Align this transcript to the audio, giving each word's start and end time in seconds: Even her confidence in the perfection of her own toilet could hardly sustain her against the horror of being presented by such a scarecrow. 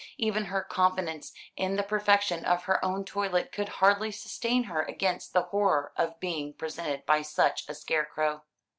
Even 0.17 0.45
her 0.45 0.63
confidence 0.63 1.31
in 1.55 1.75
the 1.75 1.83
perfection 1.83 2.43
of 2.43 2.63
her 2.63 2.83
own 2.83 3.05
toilet 3.05 3.51
could 3.51 3.69
hardly 3.69 4.09
sustain 4.09 4.63
her 4.63 4.81
against 4.81 5.31
the 5.31 5.43
horror 5.43 5.91
of 5.95 6.19
being 6.19 6.53
presented 6.55 7.05
by 7.05 7.21
such 7.21 7.69
a 7.69 7.75
scarecrow. 7.75 8.41